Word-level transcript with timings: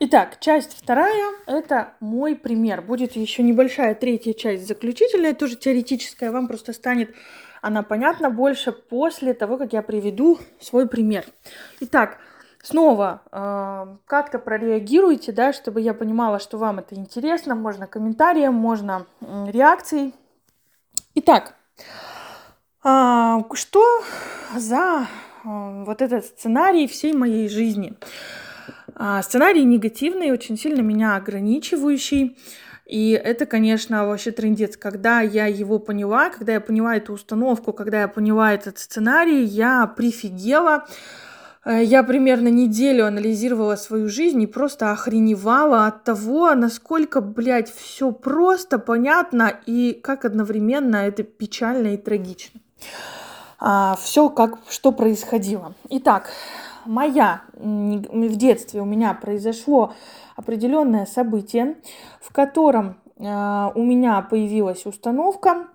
Итак, 0.00 0.38
часть 0.38 0.80
вторая– 0.80 1.32
это 1.46 1.94
мой 1.98 2.36
пример. 2.36 2.82
Будет 2.82 3.16
еще 3.16 3.42
небольшая 3.42 3.96
третья 3.96 4.32
часть 4.32 4.68
заключительная, 4.68 5.34
тоже 5.34 5.56
теоретическая. 5.56 6.30
Вам 6.30 6.46
просто 6.46 6.72
станет 6.72 7.14
она 7.62 7.82
понятна 7.82 8.30
больше 8.30 8.70
после 8.70 9.34
того, 9.34 9.58
как 9.58 9.72
я 9.72 9.82
приведу 9.82 10.38
свой 10.60 10.88
пример. 10.88 11.24
Итак, 11.80 12.18
снова 12.62 13.22
э, 13.32 13.96
как-то 14.06 14.38
прореагируйте, 14.38 15.32
да, 15.32 15.52
чтобы 15.52 15.80
я 15.80 15.94
понимала, 15.94 16.38
что 16.38 16.58
вам 16.58 16.78
это 16.78 16.94
интересно. 16.94 17.56
Можно 17.56 17.88
комментарием, 17.88 18.54
можно 18.54 19.06
э, 19.20 19.50
реакцией. 19.50 20.14
Итак, 21.16 21.54
э, 22.84 23.38
что 23.54 24.02
за 24.54 25.08
э, 25.44 25.84
вот 25.84 26.00
этот 26.02 26.24
сценарий 26.24 26.86
всей 26.86 27.12
моей 27.12 27.48
жизни? 27.48 27.96
А, 29.00 29.22
сценарий 29.22 29.64
негативный, 29.64 30.32
очень 30.32 30.58
сильно 30.58 30.80
меня 30.80 31.14
ограничивающий. 31.14 32.36
И 32.84 33.10
это, 33.10 33.46
конечно, 33.46 34.06
вообще 34.06 34.32
трендец. 34.32 34.76
Когда 34.76 35.20
я 35.20 35.46
его 35.46 35.78
поняла, 35.78 36.30
когда 36.30 36.54
я 36.54 36.60
поняла 36.60 36.96
эту 36.96 37.12
установку, 37.12 37.72
когда 37.72 38.00
я 38.00 38.08
поняла 38.08 38.52
этот 38.52 38.78
сценарий, 38.78 39.44
я 39.44 39.86
прифигела. 39.86 40.86
Э, 41.64 41.84
я 41.84 42.02
примерно 42.02 42.48
неделю 42.48 43.06
анализировала 43.06 43.76
свою 43.76 44.08
жизнь 44.08 44.42
и 44.42 44.46
просто 44.46 44.90
охреневала 44.90 45.86
от 45.86 46.02
того, 46.02 46.52
насколько, 46.54 47.20
блядь, 47.20 47.72
все 47.72 48.10
просто, 48.10 48.80
понятно 48.80 49.60
и 49.66 49.92
как 49.92 50.24
одновременно 50.24 50.96
это 50.96 51.22
печально 51.22 51.94
и 51.94 51.96
трагично. 51.98 52.60
А, 53.60 53.96
все 54.00 54.28
как, 54.28 54.58
что 54.68 54.92
происходило. 54.92 55.74
Итак, 55.90 56.30
моя 56.88 57.42
в 57.54 58.36
детстве 58.36 58.80
у 58.80 58.84
меня 58.84 59.14
произошло 59.14 59.92
определенное 60.36 61.06
событие, 61.06 61.76
в 62.20 62.32
котором 62.32 62.96
э, 63.16 63.70
у 63.74 63.82
меня 63.82 64.22
появилась 64.22 64.86
установка 64.86 65.68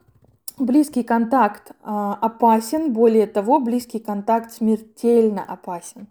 близкий 0.58 1.04
контакт 1.04 1.72
э, 1.72 1.74
опасен, 1.84 2.94
более 2.94 3.28
того, 3.28 3.60
близкий 3.60 4.00
контакт 4.00 4.52
смертельно 4.54 5.44
опасен. 5.44 6.08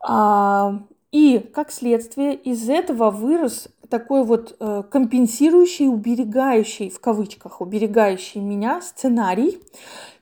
А, 0.00 0.80
и 1.12 1.38
как 1.38 1.70
следствие 1.70 2.34
из 2.34 2.68
этого 2.68 3.10
вырос 3.10 3.68
такой 3.88 4.24
вот 4.24 4.56
э, 4.58 4.82
компенсирующий, 4.90 5.88
уберегающий, 5.88 6.90
в 6.90 7.00
кавычках, 7.00 7.60
уберегающий 7.60 8.40
меня 8.40 8.80
сценарий. 8.80 9.60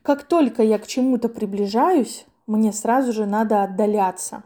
Как 0.02 0.24
только 0.24 0.62
я 0.62 0.78
к 0.78 0.86
чему-то 0.86 1.28
приближаюсь, 1.28 2.26
мне 2.47 2.73
сразу 2.73 3.12
же 3.12 3.27
надо 3.27 3.62
отдаляться. 3.62 4.42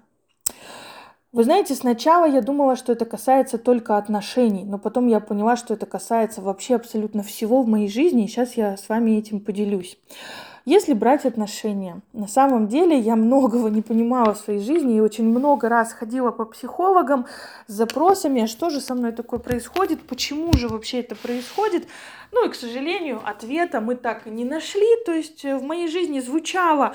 Вы 1.31 1.45
знаете, 1.45 1.75
сначала 1.75 2.27
я 2.27 2.41
думала, 2.41 2.75
что 2.75 2.93
это 2.93 3.05
касается 3.05 3.59
только 3.59 3.99
отношений, 3.99 4.65
но 4.65 4.79
потом 4.79 5.09
я 5.09 5.21
поняла, 5.21 5.57
что 5.57 5.75
это 5.75 5.85
касается 5.85 6.41
вообще 6.41 6.77
абсолютно 6.77 7.23
всего 7.23 7.63
в 7.63 7.69
моей 7.69 7.89
жизни, 7.89 8.25
и 8.25 8.29
сейчас 8.29 8.55
я 8.55 8.79
с 8.79 8.89
вами 8.89 9.19
этим 9.19 9.41
поделюсь. 9.41 9.99
Если 10.65 10.93
брать 10.93 11.25
отношения, 11.25 12.03
на 12.13 12.29
самом 12.29 12.69
деле 12.69 12.99
я 12.99 13.17
многого 13.17 13.71
не 13.71 13.81
понимала 13.81 14.35
в 14.35 14.39
своей 14.39 14.61
жизни 14.61 14.97
и 14.97 15.01
очень 15.01 15.25
много 15.25 15.69
раз 15.69 15.93
ходила 15.93 16.31
по 16.31 16.45
психологам 16.45 17.27
с 17.67 17.73
запросами, 17.73 18.43
а 18.43 18.47
что 18.47 18.69
же 18.69 18.81
со 18.81 18.95
мной 18.95 19.13
такое 19.13 19.39
происходит, 19.39 20.03
почему 20.03 20.53
же 20.55 20.69
вообще 20.69 21.01
это 21.01 21.15
происходит. 21.15 21.87
Ну 22.33 22.47
и, 22.47 22.51
к 22.51 22.55
сожалению, 22.55 23.21
ответа 23.25 23.81
мы 23.81 23.97
так 23.97 24.27
и 24.27 24.31
не 24.31 24.45
нашли. 24.45 24.87
То 25.07 25.13
есть 25.13 25.43
в 25.43 25.63
моей 25.63 25.89
жизни 25.89 26.21
звучало 26.21 26.95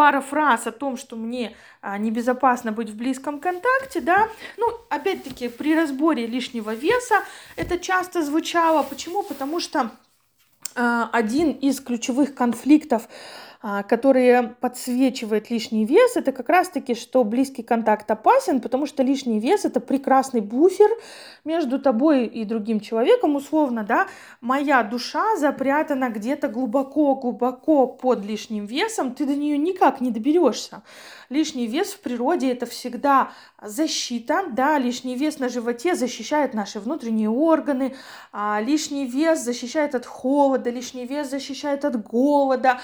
пара 0.00 0.22
фраз 0.22 0.66
о 0.66 0.72
том, 0.72 0.96
что 0.96 1.14
мне 1.14 1.54
а, 1.82 1.98
небезопасно 1.98 2.72
быть 2.72 2.88
в 2.88 2.96
близком 2.96 3.38
контакте, 3.38 4.00
да, 4.00 4.28
ну, 4.56 4.66
опять-таки, 4.88 5.48
при 5.50 5.74
разборе 5.74 6.26
лишнего 6.26 6.72
веса 6.72 7.16
это 7.54 7.78
часто 7.78 8.22
звучало. 8.22 8.82
Почему? 8.82 9.22
Потому 9.22 9.60
что 9.60 9.90
а, 10.74 11.10
один 11.12 11.50
из 11.50 11.80
ключевых 11.80 12.34
конфликтов 12.34 13.08
которые 13.60 14.54
подсвечивает 14.60 15.50
лишний 15.50 15.84
вес, 15.84 16.16
это 16.16 16.32
как 16.32 16.48
раз-таки, 16.48 16.94
что 16.94 17.24
близкий 17.24 17.62
контакт 17.62 18.10
опасен, 18.10 18.62
потому 18.62 18.86
что 18.86 19.02
лишний 19.02 19.38
вес– 19.38 19.64
это 19.66 19.80
прекрасный 19.80 20.40
буфер 20.40 20.88
между 21.44 21.78
тобой 21.78 22.24
и 22.24 22.46
другим 22.46 22.80
человеком, 22.80 23.36
условно, 23.36 23.84
да, 23.84 24.06
моя 24.40 24.82
душа 24.82 25.36
запрятана 25.36 26.08
где-то 26.08 26.48
глубоко-глубоко 26.48 27.86
под 27.86 28.24
лишним 28.24 28.64
весом, 28.64 29.14
ты 29.14 29.26
до 29.26 29.36
нее 29.36 29.58
никак 29.58 30.00
не 30.00 30.10
доберешься. 30.10 30.82
Лишний 31.28 31.66
вес 31.66 31.92
в 31.92 32.00
природе– 32.00 32.50
это 32.52 32.64
всегда 32.64 33.30
защита, 33.62 34.46
да, 34.50 34.78
лишний 34.78 35.16
вес 35.16 35.38
на 35.38 35.48
животе 35.48 35.94
защищает 35.94 36.54
наши 36.54 36.80
внутренние 36.80 37.28
органы, 37.28 37.94
а, 38.32 38.60
лишний 38.60 39.06
вес 39.06 39.40
защищает 39.40 39.94
от 39.94 40.06
холода, 40.06 40.70
лишний 40.70 41.06
вес 41.06 41.30
защищает 41.30 41.84
от 41.84 42.02
голода, 42.02 42.80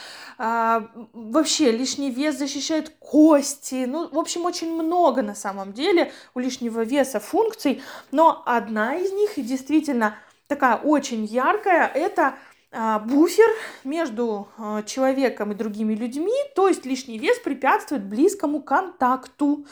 а, 0.66 0.91
вообще 1.12 1.71
лишний 1.71 2.10
вес 2.10 2.37
защищает 2.37 2.91
кости, 2.99 3.84
ну, 3.87 4.09
в 4.09 4.19
общем, 4.19 4.47
очень 4.47 4.75
много 4.75 5.22
на 5.22 5.37
самом 5.37 5.72
деле 5.72 6.12
у 6.34 6.41
лишнего 6.41 6.81
веса 6.81 7.21
функций, 7.21 7.82
но 8.10 8.43
одна 8.44 8.97
из 8.97 9.12
них 9.12 9.38
и 9.38 9.43
действительно 9.43 10.16
такая 10.49 10.77
очень 10.77 11.25
яркая, 11.25 11.87
это 11.87 12.34
а, 12.72 12.99
буфер 12.99 13.49
между 13.84 14.49
а, 14.59 14.82
человеком 14.82 15.53
и 15.53 15.54
другими 15.54 15.94
людьми, 15.94 16.34
то 16.56 16.66
есть 16.66 16.84
лишний 16.84 17.19
вес 17.19 17.38
препятствует 17.38 18.04
близкому 18.04 18.60
контакту. 18.60 19.66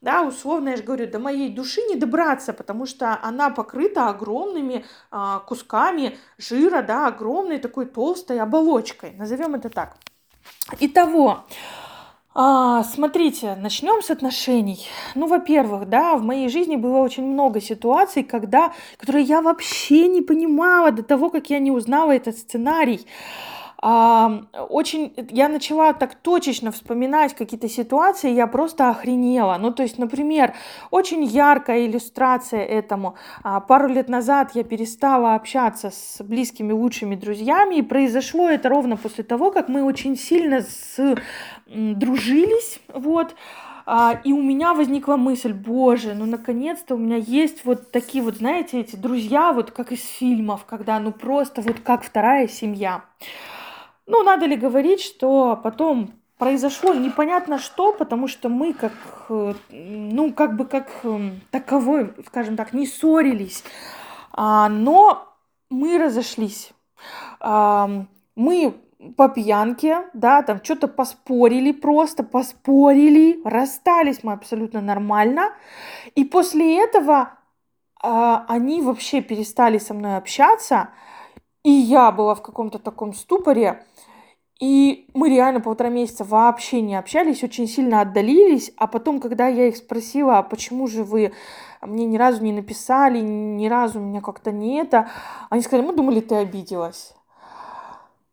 Да, 0.00 0.22
условно, 0.22 0.70
я 0.70 0.76
же 0.78 0.82
говорю, 0.82 1.06
до 1.06 1.18
моей 1.18 1.50
души 1.50 1.82
не 1.82 1.94
добраться, 1.94 2.52
потому 2.52 2.86
что 2.86 3.20
она 3.22 3.50
покрыта 3.50 4.08
огромными 4.08 4.86
кусками 5.46 6.18
жира, 6.38 6.80
да, 6.80 7.08
огромной 7.08 7.58
такой 7.58 7.84
толстой 7.84 8.40
оболочкой, 8.40 9.12
назовем 9.12 9.56
это 9.56 9.68
так. 9.68 9.98
Итого, 10.78 11.44
а, 12.32 12.84
смотрите, 12.84 13.56
начнем 13.56 14.02
с 14.02 14.10
отношений. 14.10 14.86
Ну, 15.16 15.26
во-первых, 15.26 15.88
да, 15.88 16.16
в 16.16 16.22
моей 16.22 16.48
жизни 16.48 16.76
было 16.76 16.98
очень 16.98 17.26
много 17.26 17.60
ситуаций, 17.60 18.22
когда, 18.22 18.72
которые 18.98 19.24
я 19.24 19.42
вообще 19.42 20.06
не 20.06 20.22
понимала 20.22 20.92
до 20.92 21.02
того, 21.02 21.30
как 21.30 21.50
я 21.50 21.58
не 21.58 21.72
узнала 21.72 22.12
этот 22.12 22.38
сценарий 22.38 23.04
а, 23.82 24.42
очень, 24.68 25.14
я 25.30 25.48
начала 25.48 25.94
так 25.94 26.14
точечно 26.14 26.70
вспоминать 26.70 27.34
какие-то 27.34 27.68
ситуации, 27.68 28.30
я 28.30 28.46
просто 28.46 28.90
охренела. 28.90 29.56
Ну, 29.58 29.72
то 29.72 29.82
есть, 29.82 29.98
например, 29.98 30.52
очень 30.90 31.24
яркая 31.24 31.86
иллюстрация 31.86 32.62
этому. 32.62 33.14
А, 33.42 33.60
пару 33.60 33.88
лет 33.88 34.10
назад 34.10 34.50
я 34.54 34.64
перестала 34.64 35.34
общаться 35.34 35.90
с 35.90 36.22
близкими, 36.22 36.72
лучшими 36.72 37.14
друзьями, 37.14 37.76
и 37.76 37.82
произошло 37.82 38.50
это 38.50 38.68
ровно 38.68 38.98
после 38.98 39.24
того, 39.24 39.50
как 39.50 39.68
мы 39.68 39.82
очень 39.82 40.16
сильно 40.16 40.60
с, 40.60 41.16
дружились, 41.66 42.80
вот, 42.92 43.34
а, 43.86 44.20
и 44.24 44.32
у 44.32 44.42
меня 44.42 44.74
возникла 44.74 45.16
мысль, 45.16 45.54
боже, 45.54 46.14
ну 46.14 46.26
наконец-то 46.26 46.96
у 46.96 46.98
меня 46.98 47.16
есть 47.16 47.64
вот 47.64 47.90
такие 47.90 48.22
вот, 48.22 48.36
знаете, 48.36 48.80
эти 48.80 48.94
друзья, 48.94 49.52
вот 49.52 49.70
как 49.70 49.90
из 49.90 50.04
фильмов, 50.04 50.64
когда 50.66 51.00
ну 51.00 51.12
просто 51.12 51.62
вот 51.62 51.80
как 51.80 52.04
вторая 52.04 52.46
семья. 52.46 53.02
Ну, 54.10 54.24
надо 54.24 54.46
ли 54.46 54.56
говорить, 54.56 55.00
что 55.00 55.58
потом 55.62 56.10
произошло 56.36 56.94
непонятно 56.94 57.58
что, 57.58 57.92
потому 57.92 58.26
что 58.26 58.48
мы 58.48 58.72
как, 58.72 58.92
э, 59.28 59.54
ну, 59.70 60.32
как 60.32 60.56
бы 60.56 60.64
как 60.64 60.88
эм, 61.04 61.40
таковой, 61.50 62.12
скажем 62.26 62.56
так, 62.56 62.72
не 62.72 62.86
ссорились, 62.86 63.62
а, 64.32 64.68
но 64.68 65.28
мы 65.70 65.98
разошлись. 65.98 66.72
А, 67.38 67.88
мы 68.34 68.74
по 69.16 69.28
пьянке, 69.28 70.08
да, 70.12 70.42
там 70.42 70.58
что-то 70.64 70.88
поспорили 70.88 71.70
просто, 71.70 72.24
поспорили, 72.24 73.40
расстались 73.44 74.24
мы 74.24 74.32
абсолютно 74.32 74.80
нормально. 74.80 75.52
И 76.16 76.24
после 76.24 76.82
этого 76.82 77.38
а, 78.02 78.44
они 78.48 78.82
вообще 78.82 79.20
перестали 79.20 79.78
со 79.78 79.94
мной 79.94 80.16
общаться, 80.16 80.88
и 81.62 81.70
я 81.70 82.10
была 82.10 82.34
в 82.34 82.42
каком-то 82.42 82.78
таком 82.78 83.12
ступоре, 83.12 83.84
и 84.60 85.06
мы 85.14 85.30
реально 85.30 85.60
полтора 85.60 85.88
месяца 85.88 86.22
вообще 86.22 86.82
не 86.82 86.94
общались, 86.94 87.42
очень 87.42 87.66
сильно 87.66 88.02
отдалились. 88.02 88.72
А 88.76 88.86
потом, 88.86 89.18
когда 89.18 89.48
я 89.48 89.68
их 89.68 89.76
спросила, 89.76 90.38
а 90.38 90.42
почему 90.42 90.86
же 90.86 91.02
вы 91.02 91.32
мне 91.80 92.04
ни 92.04 92.18
разу 92.18 92.42
не 92.42 92.52
написали, 92.52 93.20
ни 93.20 93.66
разу 93.68 94.00
меня 94.00 94.20
как-то 94.20 94.52
не 94.52 94.76
это, 94.76 95.08
они 95.48 95.62
сказали, 95.62 95.86
мы 95.86 95.94
думали, 95.94 96.20
ты 96.20 96.34
обиделась. 96.34 97.14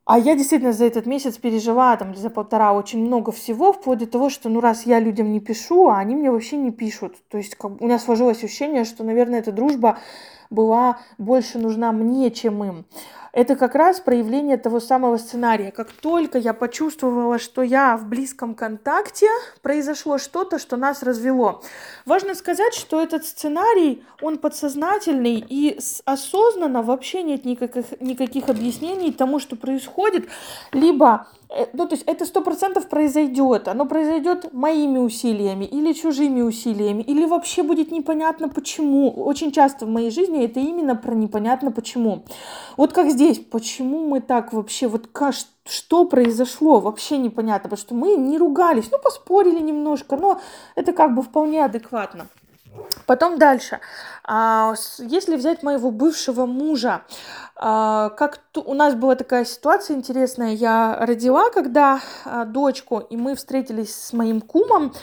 А 0.04 0.20
я 0.20 0.36
действительно 0.36 0.72
за 0.72 0.86
этот 0.86 1.06
месяц 1.06 1.38
пережила, 1.38 1.96
там, 1.98 2.16
за 2.16 2.30
полтора 2.30 2.74
очень 2.74 3.06
много 3.06 3.32
всего, 3.32 3.74
вплоть 3.74 4.00
до 4.00 4.08
того, 4.08 4.30
что, 4.30 4.48
ну, 4.48 4.62
раз 4.62 4.86
я 4.86 5.00
людям 5.00 5.32
не 5.32 5.42
пишу, 5.42 5.90
а 5.90 5.98
они 5.98 6.16
мне 6.16 6.32
вообще 6.32 6.56
не 6.58 6.72
пишут. 6.72 7.16
То 7.30 7.38
есть 7.38 7.56
как, 7.56 7.82
у 7.82 7.86
меня 7.86 8.00
сложилось 8.00 8.44
ощущение, 8.44 8.86
что, 8.86 9.04
наверное, 9.04 9.40
эта 9.40 9.52
дружба 9.52 9.98
была 10.50 11.00
больше 11.18 11.58
нужна 11.58 11.92
мне, 11.92 12.32
чем 12.32 12.64
им. 12.64 12.86
это 13.38 13.56
как 13.56 13.76
раз 13.76 14.00
проявление 14.00 14.58
того 14.58 14.80
самого 14.80 15.18
сценария. 15.18 15.70
Как 15.70 15.92
только 15.92 16.40
я 16.40 16.54
почувствовала, 16.54 17.38
что 17.38 17.62
я 17.62 17.96
в 17.96 18.08
близком 18.08 18.56
контакте, 18.56 19.28
произошло 19.62 20.18
что-то, 20.18 20.58
что 20.58 20.76
нас 20.76 21.04
развело. 21.04 21.62
Важно 22.08 22.34
сказать, 22.34 22.74
что 22.74 23.00
этот 23.00 23.28
сценарий, 23.28 24.04
он 24.24 24.40
подсознательный 24.40 25.46
и 25.48 25.80
осознанно 26.06 26.82
вообще 26.82 27.22
нет 27.22 27.46
никаких, 27.46 28.02
никаких 28.02 28.50
объяснений 28.50 29.12
тому, 29.12 29.40
что 29.40 29.56
происходит, 29.56 30.28
либо 30.72 31.28
ну, 31.74 31.88
то 31.88 31.96
есть 31.96 32.04
это 32.06 32.26
сто 32.26 32.42
процентов 32.42 32.90
произойдет. 32.90 33.68
Оно 33.68 33.86
произойдет 33.86 34.54
моими 34.54 34.98
усилиями 34.98 35.66
или 35.66 35.94
чужими 35.94 36.42
усилиями, 36.42 37.02
или 37.04 37.26
вообще 37.26 37.64
будет 37.64 37.92
непонятно 37.92 38.50
почему. 38.50 39.12
Очень 39.12 39.52
часто 39.52 39.86
в 39.86 39.90
моей 39.90 40.12
жизни 40.12 40.44
это 40.44 40.60
именно 40.60 40.96
про 40.96 41.14
непонятно 41.14 41.72
почему. 41.72 42.26
Вот 42.76 42.92
как 42.92 43.10
здесь, 43.10 43.40
почему 43.40 44.08
мы 44.08 44.20
так 44.20 44.52
вообще, 44.52 44.88
вот 44.88 45.08
как, 45.08 45.34
что 45.66 46.06
произошло, 46.06 46.80
вообще 46.80 47.18
непонятно, 47.18 47.70
потому 47.70 47.80
что 47.80 47.96
мы 47.96 48.16
не 48.16 48.38
ругались, 48.38 48.92
ну, 48.92 49.00
поспорили 49.00 49.60
немножко, 49.60 50.18
но 50.18 50.42
это 50.76 50.92
как 50.92 51.16
бы 51.16 51.22
вполне 51.22 51.64
адекватно. 51.64 52.28
Потом 53.06 53.38
дальше. 53.38 53.80
А, 54.24 54.74
если 55.00 55.36
взять 55.36 55.64
моего 55.64 55.92
бывшего 55.92 56.46
мужа, 56.46 57.04
как 57.60 58.40
у 58.56 58.74
нас 58.74 58.94
была 58.96 59.16
такая 59.16 59.46
ситуация 59.46 59.96
интересная. 59.96 60.54
Я 60.54 60.98
родила, 61.00 61.50
когда 61.50 62.00
а, 62.26 62.46
дочку, 62.46 63.00
и 63.00 63.18
мы 63.18 63.36
встретились 63.36 63.96
с 63.96 64.14
моим 64.14 64.42
кумом. 64.42 64.94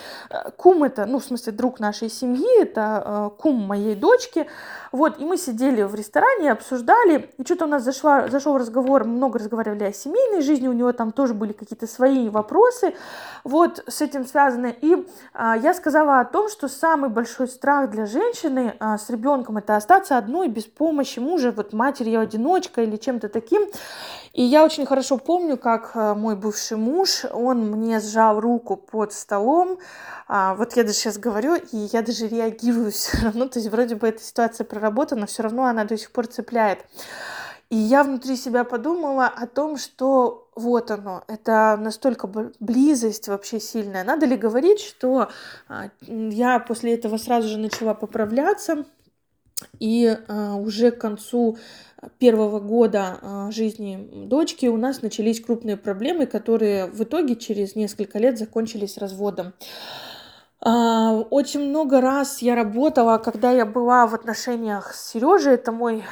Кум 0.57 0.85
это, 0.85 1.07
ну, 1.07 1.19
в 1.19 1.25
смысле, 1.25 1.53
друг 1.53 1.81
нашей 1.81 2.09
семьи, 2.09 2.63
это 2.63 3.33
кум 3.39 3.57
моей 3.63 3.95
дочки. 3.95 4.47
Вот, 4.95 5.21
и 5.21 5.25
мы 5.25 5.39
сидели 5.39 5.83
в 5.83 5.97
ресторане, 5.97 6.53
обсуждали, 6.53 7.29
и 7.37 7.45
что-то 7.45 7.65
у 7.65 7.69
нас 7.69 7.83
зашла, 7.83 8.29
зашел 8.29 8.57
разговор, 8.57 9.03
много 9.03 9.41
разговаривали 9.41 9.83
о 9.83 9.93
семейной 9.93 10.41
жизни, 10.41 10.69
у 10.69 10.73
него 10.73 10.93
там 10.93 11.11
тоже 11.11 11.35
были 11.35 11.53
какие-то 11.53 11.89
свои 11.89 12.29
вопросы, 12.29 12.95
вот, 13.43 13.83
с 13.89 14.01
этим 14.03 14.25
связаны. 14.25 14.73
И 14.81 15.05
а, 15.33 15.57
я 15.57 15.75
сказала 15.75 16.21
о 16.21 16.25
том, 16.25 16.49
что 16.49 16.69
самый 16.69 17.11
большой 17.11 17.49
страх 17.49 17.91
для 17.91 18.07
женщины 18.07 18.77
а, 18.79 18.97
с 18.97 19.11
ребенком 19.11 19.57
это 19.57 19.75
остаться 19.75 20.17
одной 20.17 20.47
без 20.47 20.67
помощи 20.67 21.19
мужа, 21.19 21.51
вот 21.51 21.73
матерью-одиночка 22.45 22.83
или 22.83 22.97
чем-то 22.97 23.29
таким. 23.29 23.69
И 24.33 24.43
я 24.43 24.65
очень 24.65 24.87
хорошо 24.87 25.19
помню, 25.19 25.57
как 25.57 25.93
а, 25.95 26.15
мой 26.15 26.37
бывший 26.37 26.77
муж, 26.77 27.25
он 27.33 27.71
мне 27.71 28.01
сжал 28.01 28.41
руку 28.41 28.77
под 28.77 29.13
столом, 29.13 29.79
а, 30.27 30.55
вот 30.55 30.77
я 30.77 30.83
даже 30.83 30.95
сейчас 30.97 31.19
говорю, 31.19 31.55
и 31.55 31.77
я 31.93 32.03
даже 32.03 32.29
реагирую 32.29 32.91
все 32.93 33.19
равно, 33.23 33.47
то 33.47 33.59
есть 33.59 33.71
вроде 33.71 33.95
бы 33.95 34.09
эта 34.09 34.23
ситуация 34.23 34.65
проработана, 34.65 35.27
все 35.27 35.43
равно 35.43 35.65
она 35.65 35.85
до 35.85 35.97
сих 35.97 36.11
пор 36.11 36.27
цепляет. 36.27 36.79
И 37.71 37.77
я 37.77 38.05
внутри 38.05 38.37
себя 38.37 38.63
подумала 38.65 39.27
о 39.27 39.47
том, 39.47 39.79
что 39.79 40.49
вот 40.55 40.91
оно, 40.91 41.25
это 41.29 41.77
настолько 41.81 42.29
близость 42.61 43.27
вообще 43.29 43.59
сильная. 43.59 44.05
Надо 44.05 44.27
ли 44.27 44.37
говорить, 44.37 44.81
что 44.81 45.29
а, 45.69 45.91
я 46.09 46.59
после 46.59 46.95
этого 46.95 47.19
сразу 47.19 47.49
же 47.49 47.59
начала 47.59 47.95
поправляться, 47.95 48.85
и 49.79 50.17
а, 50.29 50.55
уже 50.55 50.91
к 50.91 50.99
концу 50.99 51.59
первого 52.19 52.61
года 52.61 53.19
а, 53.21 53.51
жизни 53.51 54.09
дочки 54.27 54.67
у 54.67 54.77
нас 54.77 55.03
начались 55.03 55.41
крупные 55.41 55.77
проблемы, 55.77 56.27
которые 56.27 56.87
в 56.87 57.03
итоге 57.03 57.37
через 57.37 57.77
несколько 57.77 58.19
лет 58.19 58.39
закончились 58.39 58.99
разводом. 58.99 59.53
А, 60.61 61.13
очень 61.31 61.69
много 61.69 62.01
раз 62.01 62.41
я 62.41 62.55
работала, 62.55 63.19
когда 63.19 63.51
я 63.51 63.67
была 63.67 64.07
в 64.07 64.15
отношениях 64.15 64.95
с 64.95 65.11
Сережей, 65.11 65.55
это 65.55 65.73
мой 65.73 66.05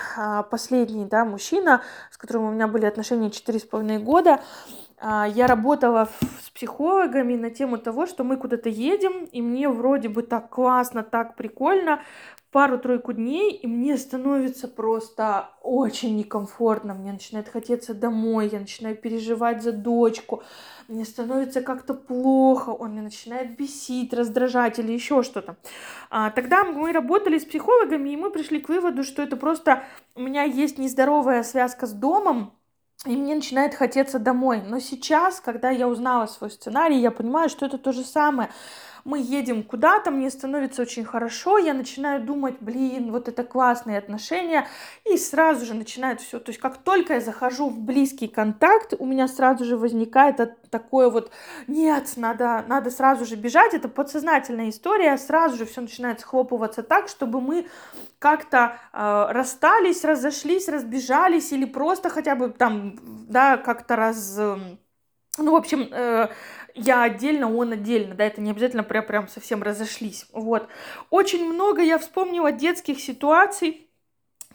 последний 0.50 1.04
да, 1.06 1.24
мужчина, 1.24 1.82
с 2.10 2.18
которым 2.18 2.44
у 2.44 2.50
меня 2.50 2.68
были 2.68 2.86
отношения 2.86 3.30
четыре 3.30 3.58
с 3.58 3.62
половиной 3.62 3.98
года. 3.98 4.40
Я 5.34 5.48
работала 5.48 6.08
с 6.44 6.50
психологами 6.50 7.34
на 7.34 7.50
тему 7.50 7.76
того, 7.76 8.06
что 8.06 8.22
мы 8.22 8.36
куда-то 8.36 8.68
едем, 8.68 9.24
и 9.24 9.42
мне 9.42 9.68
вроде 9.68 10.08
бы 10.08 10.22
так 10.22 10.48
классно, 10.48 11.02
так 11.02 11.34
прикольно, 11.34 12.02
пару-тройку 12.52 13.14
дней, 13.14 13.52
и 13.52 13.66
мне 13.66 13.96
становится 13.96 14.68
просто 14.68 15.48
очень 15.62 16.16
некомфортно. 16.18 16.92
Мне 16.92 17.12
начинает 17.12 17.48
хотеться 17.48 17.94
домой, 17.94 18.50
я 18.52 18.60
начинаю 18.60 18.94
переживать 18.94 19.62
за 19.62 19.72
дочку, 19.72 20.42
мне 20.86 21.06
становится 21.06 21.62
как-то 21.62 21.94
плохо, 21.94 22.68
он 22.70 22.92
меня 22.92 23.02
начинает 23.02 23.56
бесить, 23.56 24.12
раздражать 24.12 24.78
или 24.78 24.92
еще 24.92 25.22
что-то. 25.22 25.56
А, 26.10 26.30
тогда 26.30 26.64
мы 26.64 26.92
работали 26.92 27.38
с 27.38 27.44
психологами, 27.46 28.10
и 28.10 28.16
мы 28.16 28.30
пришли 28.30 28.60
к 28.60 28.68
выводу, 28.68 29.02
что 29.02 29.22
это 29.22 29.36
просто 29.36 29.82
у 30.14 30.20
меня 30.20 30.42
есть 30.42 30.76
нездоровая 30.76 31.44
связка 31.44 31.86
с 31.86 31.92
домом, 31.92 32.52
и 33.06 33.16
мне 33.16 33.34
начинает 33.34 33.74
хотеться 33.74 34.18
домой. 34.18 34.62
Но 34.64 34.78
сейчас, 34.78 35.40
когда 35.40 35.70
я 35.70 35.88
узнала 35.88 36.26
свой 36.26 36.50
сценарий, 36.50 37.00
я 37.00 37.10
понимаю, 37.10 37.48
что 37.48 37.66
это 37.66 37.78
то 37.78 37.92
же 37.92 38.04
самое 38.04 38.50
мы 39.04 39.18
едем 39.20 39.62
куда-то, 39.62 40.10
мне 40.10 40.30
становится 40.30 40.82
очень 40.82 41.04
хорошо, 41.04 41.58
я 41.58 41.74
начинаю 41.74 42.22
думать, 42.22 42.56
блин, 42.60 43.10
вот 43.12 43.28
это 43.28 43.44
классные 43.44 43.98
отношения, 43.98 44.66
и 45.04 45.16
сразу 45.16 45.66
же 45.66 45.74
начинает 45.74 46.20
все. 46.20 46.38
То 46.38 46.50
есть 46.50 46.60
как 46.60 46.78
только 46.78 47.14
я 47.14 47.20
захожу 47.20 47.68
в 47.68 47.78
близкий 47.78 48.28
контакт, 48.28 48.94
у 48.98 49.06
меня 49.06 49.28
сразу 49.28 49.64
же 49.64 49.76
возникает 49.76 50.40
такое 50.70 51.10
вот, 51.10 51.30
нет, 51.66 52.12
надо, 52.16 52.64
надо 52.66 52.90
сразу 52.90 53.24
же 53.24 53.36
бежать, 53.36 53.74
это 53.74 53.88
подсознательная 53.88 54.70
история, 54.70 55.16
сразу 55.18 55.56
же 55.56 55.66
все 55.66 55.80
начинает 55.80 56.20
схлопываться 56.20 56.82
так, 56.82 57.08
чтобы 57.08 57.40
мы 57.40 57.66
как-то 58.18 58.78
э, 58.92 59.26
расстались, 59.30 60.04
разошлись, 60.04 60.68
разбежались 60.68 61.52
или 61.52 61.64
просто 61.64 62.08
хотя 62.08 62.34
бы 62.34 62.50
там, 62.50 62.98
да, 63.28 63.56
как-то 63.56 63.96
раз... 63.96 64.38
Ну, 65.38 65.52
в 65.52 65.54
общем, 65.54 65.88
э, 65.90 66.28
я 66.74 67.02
отдельно, 67.02 67.54
он 67.54 67.72
отдельно, 67.72 68.14
да, 68.14 68.24
это 68.24 68.40
не 68.40 68.50
обязательно 68.50 68.82
прям, 68.82 69.04
прям 69.06 69.28
совсем 69.28 69.62
разошлись, 69.62 70.26
вот. 70.32 70.68
Очень 71.10 71.50
много 71.52 71.82
я 71.82 71.98
вспомнила 71.98 72.52
детских 72.52 73.00
ситуаций, 73.00 73.88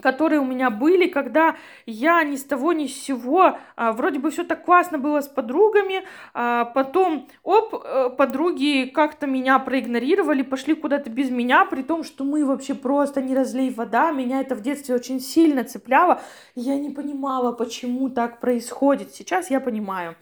которые 0.02 0.40
у 0.40 0.46
меня 0.46 0.70
были, 0.70 1.08
когда 1.08 1.56
я 1.86 2.24
ни 2.24 2.36
с 2.36 2.44
того 2.44 2.74
ни 2.74 2.88
с 2.88 2.94
сего, 2.94 3.58
а, 3.76 3.92
вроде 3.92 4.20
бы 4.20 4.32
все 4.32 4.44
так 4.44 4.64
классно 4.64 4.98
было 4.98 5.22
с 5.22 5.28
подругами, 5.28 6.04
а 6.34 6.66
потом, 6.66 7.28
оп, 7.44 7.74
э, 7.84 8.10
подруги 8.18 8.92
как-то 8.94 9.28
меня 9.28 9.60
проигнорировали, 9.60 10.42
пошли 10.44 10.76
куда-то 10.76 11.10
без 11.10 11.30
меня, 11.30 11.66
при 11.66 11.82
том, 11.82 12.04
что 12.04 12.24
мы 12.24 12.46
вообще 12.46 12.76
просто 12.76 13.22
не 13.22 13.36
разлей 13.36 13.72
вода, 13.72 14.12
меня 14.12 14.42
это 14.42 14.56
в 14.56 14.62
детстве 14.62 14.96
очень 14.96 15.20
сильно 15.20 15.64
цепляло, 15.64 16.22
я 16.56 16.76
не 16.76 16.90
понимала, 16.90 17.52
почему 17.52 18.10
так 18.10 18.40
происходит, 18.40 19.14
сейчас 19.14 19.50
я 19.50 19.60
понимаю. 19.60 20.16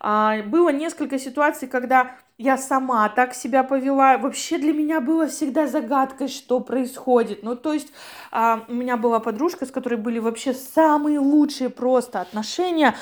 А, 0.00 0.42
было 0.42 0.70
несколько 0.70 1.18
ситуаций, 1.18 1.68
когда 1.68 2.16
я 2.38 2.56
сама 2.56 3.08
так 3.08 3.34
себя 3.34 3.64
повела. 3.64 4.16
Вообще 4.16 4.58
для 4.58 4.72
меня 4.72 5.00
было 5.00 5.26
всегда 5.26 5.66
загадкой, 5.66 6.28
что 6.28 6.60
происходит. 6.60 7.42
Ну, 7.42 7.56
то 7.56 7.72
есть 7.72 7.88
а, 8.30 8.64
у 8.68 8.74
меня 8.74 8.96
была 8.96 9.18
подружка, 9.18 9.66
с 9.66 9.70
которой 9.70 9.96
были 9.96 10.20
вообще 10.20 10.54
самые 10.54 11.18
лучшие 11.18 11.68
просто 11.68 12.20
отношения. 12.20 12.94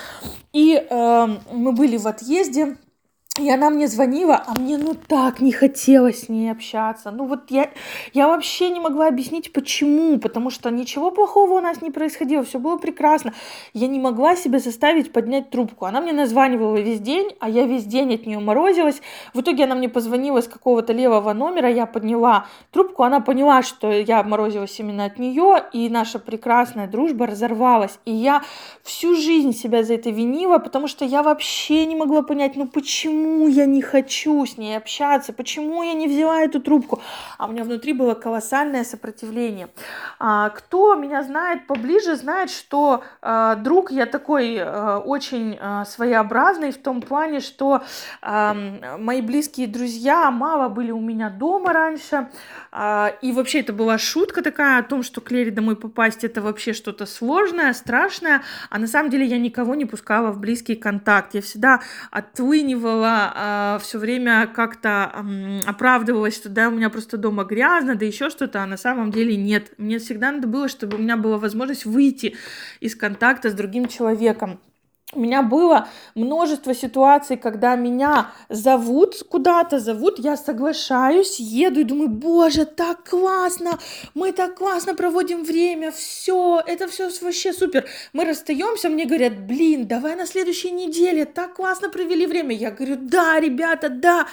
И 0.52 0.86
а, 0.90 1.28
мы 1.52 1.72
были 1.72 1.98
в 1.98 2.06
отъезде 2.06 2.78
и 3.38 3.50
она 3.50 3.70
мне 3.70 3.86
звонила, 3.86 4.42
а 4.46 4.58
мне 4.58 4.78
ну 4.78 4.94
так 4.94 5.40
не 5.40 5.52
хотелось 5.52 6.24
с 6.24 6.28
ней 6.28 6.50
общаться. 6.50 7.10
Ну 7.10 7.26
вот 7.26 7.50
я, 7.50 7.70
я 8.14 8.28
вообще 8.28 8.70
не 8.70 8.80
могла 8.80 9.08
объяснить, 9.08 9.52
почему. 9.52 10.18
Потому 10.18 10.50
что 10.50 10.70
ничего 10.70 11.10
плохого 11.10 11.58
у 11.58 11.60
нас 11.60 11.82
не 11.82 11.90
происходило, 11.90 12.44
все 12.44 12.58
было 12.58 12.78
прекрасно. 12.78 13.34
Я 13.74 13.88
не 13.88 14.00
могла 14.00 14.36
себя 14.36 14.58
заставить 14.58 15.12
поднять 15.12 15.50
трубку. 15.50 15.84
Она 15.84 16.00
мне 16.00 16.12
названивала 16.12 16.76
весь 16.76 17.00
день, 17.00 17.34
а 17.40 17.48
я 17.48 17.66
весь 17.66 17.84
день 17.84 18.14
от 18.14 18.26
нее 18.26 18.38
морозилась. 18.38 19.02
В 19.34 19.40
итоге 19.40 19.64
она 19.64 19.74
мне 19.74 19.88
позвонила 19.88 20.40
с 20.40 20.48
какого-то 20.48 20.92
левого 20.92 21.32
номера, 21.32 21.68
я 21.68 21.86
подняла 21.86 22.46
трубку, 22.70 23.02
она 23.02 23.20
поняла, 23.20 23.62
что 23.62 23.90
я 23.90 24.22
морозилась 24.22 24.78
именно 24.80 25.04
от 25.04 25.18
нее, 25.18 25.62
и 25.72 25.88
наша 25.90 26.18
прекрасная 26.18 26.86
дружба 26.88 27.26
разорвалась. 27.26 27.98
И 28.06 28.12
я 28.12 28.42
всю 28.82 29.14
жизнь 29.14 29.52
себя 29.52 29.82
за 29.82 29.94
это 29.94 30.10
винила, 30.10 30.58
потому 30.58 30.88
что 30.88 31.04
я 31.04 31.22
вообще 31.22 31.84
не 31.84 31.96
могла 31.96 32.22
понять, 32.22 32.56
ну 32.56 32.66
почему 32.66 33.25
почему 33.26 33.48
я 33.48 33.66
не 33.66 33.82
хочу 33.82 34.46
с 34.46 34.56
ней 34.56 34.76
общаться, 34.76 35.32
почему 35.32 35.82
я 35.82 35.94
не 35.94 36.06
взяла 36.06 36.42
эту 36.42 36.60
трубку. 36.60 37.02
А 37.38 37.46
у 37.46 37.52
меня 37.52 37.64
внутри 37.64 37.92
было 37.92 38.14
колоссальное 38.14 38.84
сопротивление. 38.84 39.68
А, 40.18 40.50
кто 40.50 40.94
меня 40.94 41.22
знает 41.22 41.66
поближе, 41.66 42.16
знает, 42.16 42.50
что 42.50 43.02
а, 43.22 43.56
друг 43.56 43.90
я 43.90 44.06
такой 44.06 44.58
а, 44.60 44.98
очень 44.98 45.58
а, 45.60 45.84
своеобразный 45.84 46.70
в 46.70 46.78
том 46.78 47.02
плане, 47.02 47.40
что 47.40 47.82
а, 48.22 48.54
мои 48.98 49.20
близкие 49.20 49.66
друзья 49.66 50.30
мало 50.30 50.68
были 50.68 50.92
у 50.92 51.00
меня 51.00 51.28
дома 51.28 51.72
раньше. 51.72 52.28
А, 52.70 53.12
и 53.22 53.32
вообще 53.32 53.60
это 53.60 53.72
была 53.72 53.98
шутка 53.98 54.42
такая 54.42 54.78
о 54.78 54.82
том, 54.82 55.02
что 55.02 55.20
к 55.20 55.30
Лере 55.32 55.50
домой 55.50 55.76
попасть 55.76 56.24
это 56.24 56.40
вообще 56.40 56.72
что-то 56.72 57.06
сложное, 57.06 57.72
страшное. 57.72 58.42
А 58.70 58.78
на 58.78 58.86
самом 58.86 59.10
деле 59.10 59.26
я 59.26 59.38
никого 59.38 59.74
не 59.74 59.84
пускала 59.84 60.30
в 60.30 60.38
близкий 60.38 60.76
контакт. 60.76 61.34
Я 61.34 61.42
всегда 61.42 61.80
отлынивала, 62.10 63.15
а, 63.34 63.78
все 63.78 63.98
время 63.98 64.46
как-то 64.46 65.10
ам, 65.12 65.60
оправдывалась, 65.66 66.36
что 66.36 66.48
да, 66.48 66.68
у 66.68 66.72
меня 66.72 66.90
просто 66.90 67.16
дома 67.16 67.44
грязно, 67.44 67.94
да 67.94 68.04
еще 68.04 68.30
что-то, 68.30 68.62
а 68.62 68.66
на 68.66 68.76
самом 68.76 69.10
деле 69.10 69.36
нет. 69.36 69.72
Мне 69.78 69.98
всегда 69.98 70.32
надо 70.32 70.46
было, 70.46 70.68
чтобы 70.68 70.96
у 70.96 71.00
меня 71.00 71.16
была 71.16 71.38
возможность 71.38 71.84
выйти 71.84 72.36
из 72.80 72.94
контакта 72.94 73.50
с 73.50 73.54
другим 73.54 73.88
человеком 73.88 74.60
у 75.16 75.20
меня 75.20 75.42
было 75.42 75.88
множество 76.14 76.74
ситуаций, 76.74 77.36
когда 77.36 77.74
меня 77.74 78.30
зовут 78.48 79.16
куда-то, 79.28 79.78
зовут, 79.78 80.18
я 80.18 80.36
соглашаюсь, 80.36 81.40
еду 81.40 81.80
и 81.80 81.84
думаю, 81.84 82.10
боже, 82.10 82.66
так 82.66 83.08
классно, 83.08 83.78
мы 84.14 84.32
так 84.32 84.56
классно 84.56 84.94
проводим 84.94 85.42
время, 85.42 85.90
все, 85.90 86.62
это 86.66 86.86
все 86.86 87.10
вообще 87.22 87.52
супер. 87.52 87.86
Мы 88.12 88.24
расстаемся, 88.24 88.88
мне 88.88 89.06
говорят, 89.06 89.38
блин, 89.38 89.86
давай 89.86 90.16
на 90.16 90.26
следующей 90.26 90.70
неделе, 90.70 91.24
так 91.24 91.54
классно 91.54 91.88
провели 91.88 92.26
время. 92.26 92.54
Я 92.54 92.70
говорю, 92.70 92.96
да, 93.00 93.40
ребята, 93.40 93.88
да. 93.88 94.26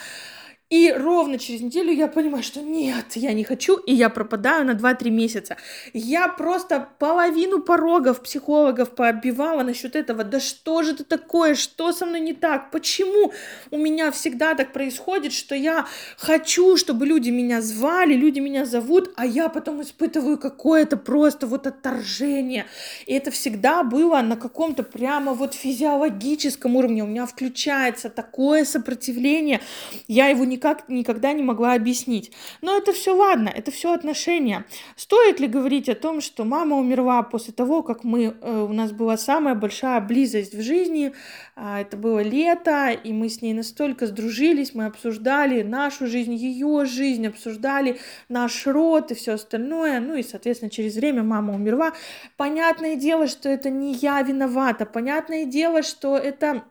И 0.74 0.92
ровно 0.92 1.38
через 1.38 1.62
неделю 1.62 1.94
я 1.94 2.08
понимаю, 2.08 2.42
что 2.42 2.60
нет, 2.60 3.06
я 3.13 3.34
не 3.34 3.44
хочу, 3.44 3.77
и 3.77 3.94
я 3.94 4.10
пропадаю 4.10 4.65
на 4.65 4.72
2-3 4.72 5.12
месяца. 5.12 5.56
Я 5.94 6.27
просто 6.27 6.89
половину 6.98 7.62
порогов 7.62 8.24
психологов 8.24 8.96
пооббивала 8.96 9.62
насчет 9.62 9.96
этого. 9.96 10.24
Да 10.24 10.39
что 10.39 10.82
же 10.82 10.94
это 10.94 11.03
такое? 11.03 11.53
Что 11.53 11.92
со 11.92 12.08
мной 12.08 12.22
не 12.22 12.34
так? 12.34 12.72
Почему 12.72 13.32
у 13.70 13.77
меня 13.77 14.10
всегда 14.10 14.56
так 14.56 14.74
происходит, 14.74 15.34
что 15.34 15.53
я 15.53 15.86
хочу, 16.18 16.75
чтобы 16.75 17.06
люди 17.06 17.30
меня 17.30 17.62
звали, 17.62 18.15
люди 18.15 18.39
меня 18.39 18.65
зовут, 18.65 19.13
а 19.15 19.27
я 19.27 19.50
потом 19.50 19.80
испытываю 19.84 20.39
какое-то 20.39 20.98
просто 20.98 21.46
вот 21.46 21.68
отторжение. 21.68 22.65
И 23.06 23.13
это 23.13 23.30
всегда 23.30 23.84
было 23.84 24.22
на 24.22 24.38
каком-то 24.38 24.82
прямо 24.82 25.36
вот 25.36 25.53
физиологическом 25.53 26.75
уровне. 26.75 27.03
У 27.03 27.08
меня 27.08 27.27
включается 27.27 28.10
такое 28.10 28.65
сопротивление. 28.65 29.62
Я 30.08 30.30
его 30.30 30.46
не 30.46 30.62
никак, 30.63 30.89
никогда 30.89 31.34
не 31.34 31.43
могла 31.43 31.74
объяснить. 31.74 32.32
Но 32.62 32.77
это 32.77 32.93
все 32.93 33.15
ладно, 33.15 33.50
это 33.50 33.72
все 33.72 33.93
отношения. 33.93 34.65
Стоит 34.96 35.39
ли 35.39 35.48
говорить 35.48 35.89
о 35.89 35.96
том, 35.96 36.22
что 36.22 36.46
мама 36.46 36.77
умерла 36.77 37.24
после 37.24 37.53
того, 37.53 37.84
как 37.84 38.03
мы, 38.03 38.36
э, 38.39 38.65
у 38.70 38.74
нас 38.74 38.91
была 38.91 39.17
самая 39.17 39.55
большая 39.55 40.00
близость 40.01 40.55
в 40.55 40.62
жизни, 40.62 41.13
э, 41.55 41.82
это 41.82 41.98
было 41.98 42.22
лето, 42.22 42.91
и 42.91 43.12
мы 43.12 43.29
с 43.29 43.41
ней 43.41 43.53
настолько 43.53 44.08
сдружились, 44.08 44.74
мы 44.74 44.86
обсуждали 44.86 45.63
нашу 45.63 46.08
жизнь, 46.08 46.34
ее 46.34 46.86
жизнь, 46.86 47.27
обсуждали 47.27 48.00
наш 48.29 48.65
род 48.65 49.12
и 49.12 49.15
все 49.15 49.34
остальное, 49.34 50.00
ну 50.00 50.15
и, 50.15 50.24
соответственно, 50.24 50.70
через 50.70 50.96
время 50.96 51.24
мама 51.24 51.53
умерла. 51.53 51.93
Понятное 52.38 52.96
дело, 52.96 53.27
что 53.27 53.50
это 53.50 53.70
не 53.70 53.93
я 53.93 54.22
виновата, 54.22 54.86
понятное 54.86 55.46
дело, 55.46 55.84
что 55.84 56.17
это 56.17 56.63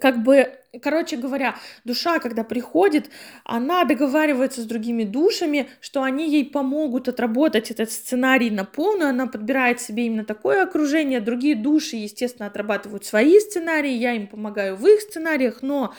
как 0.00 0.22
бы, 0.22 0.52
короче 0.82 1.16
говоря, 1.16 1.56
душа, 1.84 2.18
когда 2.18 2.44
приходит, 2.44 3.10
она 3.44 3.84
договаривается 3.84 4.60
с 4.60 4.64
другими 4.64 5.04
душами, 5.04 5.68
что 5.80 6.02
они 6.02 6.30
ей 6.30 6.44
помогут 6.44 7.08
отработать 7.08 7.70
этот 7.70 7.90
сценарий 7.90 8.50
на 8.50 8.64
полную, 8.64 9.10
она 9.10 9.26
подбирает 9.26 9.80
себе 9.80 10.06
именно 10.06 10.24
такое 10.24 10.62
окружение, 10.62 11.20
другие 11.20 11.54
души, 11.54 11.96
естественно, 11.96 12.46
отрабатывают 12.48 13.04
свои 13.04 13.40
сценарии, 13.40 13.92
я 13.92 14.12
им 14.12 14.26
помогаю 14.26 14.76
в 14.76 14.86
их 14.86 15.00
сценариях, 15.00 15.62
но 15.62 15.94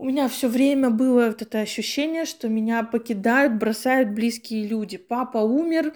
у 0.00 0.04
меня 0.06 0.28
все 0.28 0.48
время 0.48 0.88
было 0.88 1.26
вот 1.26 1.42
это 1.42 1.60
ощущение, 1.60 2.24
что 2.24 2.48
меня 2.48 2.82
покидают, 2.84 3.56
бросают 3.56 4.08
близкие 4.08 4.66
люди. 4.66 4.96
Папа 4.96 5.38
умер, 5.38 5.92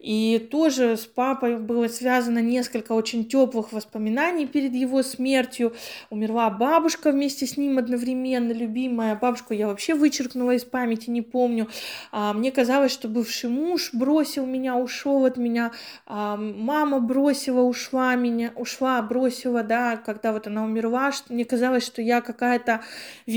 и 0.00 0.48
тоже 0.50 0.96
с 0.96 1.04
папой 1.04 1.58
было 1.58 1.86
связано 1.88 2.38
несколько 2.38 2.92
очень 2.92 3.26
теплых 3.26 3.72
воспоминаний 3.72 4.46
перед 4.46 4.72
его 4.72 5.02
смертью. 5.02 5.74
Умерла 6.08 6.48
бабушка 6.48 7.10
вместе 7.10 7.44
с 7.46 7.58
ним 7.58 7.76
одновременно, 7.76 8.52
любимая. 8.52 9.14
Бабушку 9.14 9.52
я 9.52 9.66
вообще 9.66 9.94
вычеркнула 9.94 10.52
из 10.52 10.64
памяти, 10.64 11.10
не 11.10 11.20
помню. 11.20 11.68
А, 12.12 12.32
мне 12.32 12.52
казалось, 12.52 12.92
что 12.92 13.08
бывший 13.08 13.50
муж 13.50 13.90
бросил 13.92 14.46
меня, 14.46 14.76
ушел 14.76 15.26
от 15.26 15.36
меня. 15.36 15.72
А, 16.06 16.36
мама 16.36 17.00
бросила, 17.00 17.60
ушла 17.60 18.14
меня, 18.14 18.52
ушла, 18.56 19.02
бросила, 19.02 19.62
да, 19.62 19.98
когда 19.98 20.32
вот 20.32 20.46
она 20.46 20.64
умерла. 20.64 21.12
Что, 21.12 21.34
мне 21.34 21.44
казалось, 21.44 21.84
что 21.84 22.00
я 22.00 22.22
какая-то, 22.22 22.80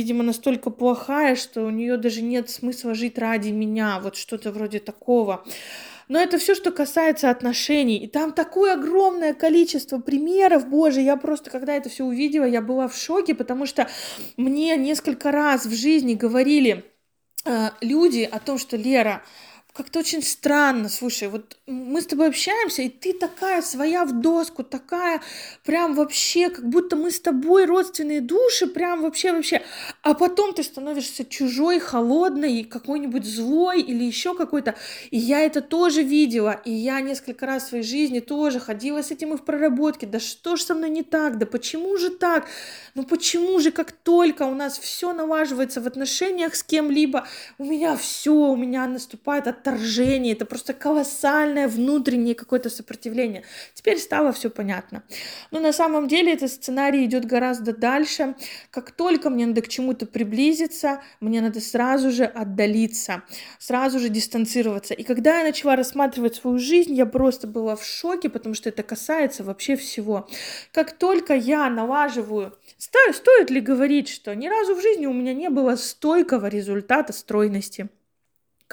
видимо, 0.03 0.21
настолько 0.21 0.69
плохая, 0.69 1.37
что 1.37 1.63
у 1.63 1.69
нее 1.69 1.95
даже 1.95 2.21
нет 2.21 2.49
смысла 2.49 2.93
жить 2.93 3.17
ради 3.17 3.51
меня. 3.51 4.01
Вот 4.01 4.17
что-то 4.17 4.51
вроде 4.51 4.79
такого. 4.79 5.45
Но 6.09 6.19
это 6.19 6.37
все, 6.37 6.55
что 6.55 6.71
касается 6.71 7.29
отношений. 7.29 7.99
И 7.99 8.07
там 8.07 8.33
такое 8.33 8.73
огромное 8.73 9.33
количество 9.33 9.99
примеров, 9.99 10.67
боже, 10.67 10.99
я 10.99 11.15
просто, 11.15 11.49
когда 11.49 11.73
это 11.73 11.87
все 11.87 12.03
увидела, 12.03 12.43
я 12.43 12.61
была 12.61 12.89
в 12.89 12.97
шоке, 12.97 13.33
потому 13.33 13.65
что 13.65 13.87
мне 14.35 14.75
несколько 14.75 15.31
раз 15.31 15.65
в 15.65 15.73
жизни 15.73 16.15
говорили 16.15 16.83
э, 17.45 17.69
люди 17.79 18.27
о 18.29 18.39
том, 18.39 18.57
что 18.57 18.75
Лера, 18.75 19.23
как-то 19.73 19.99
очень 19.99 20.21
странно, 20.21 20.87
слушай, 20.87 21.27
вот 21.27 21.57
мы 21.65 21.99
с 21.99 22.05
тобой 22.05 22.27
общаемся, 22.27 22.83
и 22.83 22.89
ты 22.89 23.11
такая 23.11 23.63
своя 23.63 24.05
в 24.05 24.21
доску, 24.21 24.63
такая 24.63 25.19
прям 25.65 25.95
вообще, 25.95 26.51
как 26.51 26.69
будто 26.69 26.95
мы 26.95 27.09
с 27.09 27.19
тобой 27.19 27.65
родственные 27.65 28.21
души, 28.21 28.67
прям 28.67 29.01
вообще-вообще, 29.01 29.63
а 30.03 30.13
потом 30.13 30.53
ты 30.53 30.61
становишься 30.61 31.25
чужой, 31.25 31.79
холодной, 31.79 32.63
какой-нибудь 32.65 33.25
злой 33.25 33.81
или 33.81 34.03
еще 34.03 34.35
какой-то, 34.35 34.75
и 35.09 35.17
я 35.17 35.39
это 35.39 35.61
тоже 35.61 36.03
видела, 36.03 36.61
и 36.65 36.71
я 36.71 37.01
несколько 37.01 37.47
раз 37.47 37.63
в 37.63 37.69
своей 37.69 37.83
жизни 37.83 38.19
тоже 38.19 38.59
ходила 38.59 39.01
с 39.01 39.09
этим 39.09 39.33
и 39.33 39.37
в 39.37 39.43
проработке, 39.43 40.05
да 40.05 40.19
что 40.19 40.55
ж 40.55 40.61
со 40.61 40.75
мной 40.75 40.91
не 40.91 41.01
так, 41.01 41.39
да 41.39 41.47
почему 41.47 41.97
же 41.97 42.11
так, 42.11 42.45
ну 42.93 43.05
почему 43.05 43.59
же, 43.59 43.71
как 43.71 43.91
только 43.91 44.43
у 44.43 44.53
нас 44.53 44.77
все 44.77 45.13
налаживается 45.13 45.81
в 45.81 45.87
отношениях 45.87 46.53
с 46.53 46.61
кем-либо, 46.61 47.25
у 47.57 47.65
меня 47.65 47.97
все, 47.97 48.33
у 48.33 48.55
меня 48.55 48.85
наступает 48.85 49.47
отторжение, 49.63 50.33
это 50.33 50.45
просто 50.45 50.73
колоссальное 50.73 51.67
внутреннее 51.67 52.35
какое-то 52.35 52.69
сопротивление. 52.69 53.43
Теперь 53.73 53.97
стало 53.97 54.33
все 54.33 54.49
понятно. 54.49 55.03
Но 55.51 55.59
на 55.59 55.71
самом 55.71 56.07
деле 56.07 56.33
этот 56.33 56.51
сценарий 56.51 57.05
идет 57.05 57.25
гораздо 57.25 57.75
дальше. 57.75 58.35
Как 58.71 58.91
только 58.91 59.29
мне 59.29 59.45
надо 59.45 59.61
к 59.61 59.69
чему-то 59.69 60.05
приблизиться, 60.05 61.01
мне 61.21 61.41
надо 61.41 61.61
сразу 61.61 62.11
же 62.11 62.25
отдалиться, 62.25 63.23
сразу 63.59 63.99
же 63.99 64.09
дистанцироваться. 64.09 64.93
И 64.93 65.03
когда 65.03 65.39
я 65.39 65.43
начала 65.43 65.75
рассматривать 65.75 66.35
свою 66.35 66.59
жизнь, 66.59 66.93
я 66.93 67.05
просто 67.05 67.47
была 67.47 67.75
в 67.75 67.85
шоке, 67.85 68.29
потому 68.29 68.55
что 68.55 68.69
это 68.69 68.83
касается 68.83 69.43
вообще 69.43 69.75
всего. 69.75 70.27
Как 70.71 70.91
только 70.91 71.33
я 71.33 71.69
налаживаю, 71.69 72.53
стоит 72.77 73.49
ли 73.49 73.61
говорить, 73.61 74.09
что 74.09 74.35
ни 74.35 74.47
разу 74.47 74.75
в 74.75 74.81
жизни 74.81 75.05
у 75.05 75.13
меня 75.13 75.33
не 75.33 75.49
было 75.49 75.75
стойкого 75.75 76.47
результата 76.47 77.13
стройности. 77.13 77.87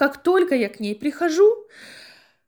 Как 0.01 0.23
только 0.23 0.55
я 0.55 0.67
к 0.67 0.79
ней 0.79 0.95
прихожу, 0.95 1.67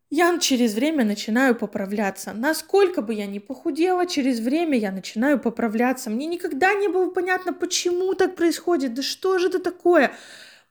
я 0.10 0.36
через 0.39 0.74
время 0.74 1.05
начинаю 1.05 1.53
поправляться. 1.53 2.33
Насколько 2.33 3.03
бы 3.03 3.13
я 3.13 3.27
ни 3.27 3.38
похудела, 3.38 4.07
через 4.07 4.39
время 4.39 4.75
я 4.75 4.91
начинаю 4.91 5.39
поправляться. 5.39 6.10
Мне 6.10 6.25
никогда 6.25 6.74
не 6.74 6.88
было 6.88 7.12
понятно, 7.12 7.53
почему 7.53 8.15
так 8.15 8.36
происходит. 8.36 8.95
Да 8.95 9.03
что 9.03 9.38
же 9.38 9.50
это 9.50 9.60
такое? 9.60 10.15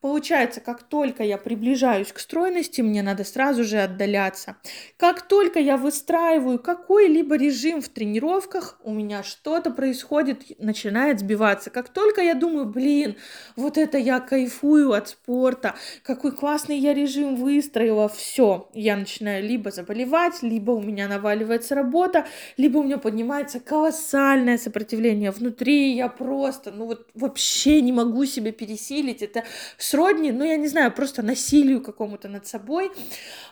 Получается, 0.02 0.61
как 0.61 0.82
только 0.82 1.23
я 1.23 1.38
приближаюсь 1.38 2.11
к 2.11 2.18
стройности, 2.18 2.80
мне 2.80 3.04
надо 3.04 3.23
сразу 3.23 3.62
же 3.62 3.78
отдаляться. 3.78 4.56
Как 4.97 5.23
только 5.23 5.61
я 5.61 5.76
выстраиваю 5.76 6.59
какой-либо 6.59 7.37
режим 7.37 7.80
в 7.80 7.88
тренировках, 7.88 8.80
у 8.82 8.92
меня 8.92 9.23
что-то 9.23 9.71
происходит, 9.71 10.59
начинает 10.59 11.21
сбиваться. 11.21 11.71
Как 11.71 11.88
только 11.88 12.21
я 12.21 12.35
думаю, 12.35 12.66
блин, 12.66 13.14
вот 13.54 13.78
это 13.78 13.97
я 13.97 14.18
кайфую 14.18 14.92
от 14.92 15.11
спорта, 15.11 15.76
какой 16.02 16.32
классный 16.32 16.78
я 16.78 16.94
режим 16.94 17.37
выстроила, 17.37 18.09
все, 18.09 18.68
я 18.75 18.97
начинаю 18.97 19.44
либо 19.44 19.71
заболевать, 19.71 20.42
либо 20.42 20.73
у 20.73 20.80
меня 20.80 21.06
наваливается 21.06 21.76
работа, 21.76 22.26
либо 22.56 22.78
у 22.78 22.82
меня 22.82 22.99
поднимается 22.99 23.61
колоссальное 23.61 24.59
сопротивление 24.59 25.30
внутри, 25.30 25.94
я 25.94 26.09
просто, 26.09 26.73
ну 26.73 26.87
вот 26.87 27.06
вообще 27.14 27.80
не 27.80 27.92
могу 27.92 28.25
себя 28.25 28.50
пересилить, 28.50 29.23
это 29.23 29.44
сродни, 29.93 30.33
ну, 30.33 30.45
я 30.45 30.57
не 30.57 30.69
знаю, 30.69 30.91
просто 30.93 31.23
насилию 31.23 31.83
какому-то 31.83 32.29
над 32.29 32.47
собой. 32.47 32.91